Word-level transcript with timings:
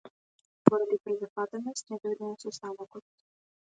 Поради 0.69 0.97
презафатеност 1.09 1.95
не 1.95 2.03
дојде 2.05 2.35
на 2.35 2.43
состанокот. 2.49 3.11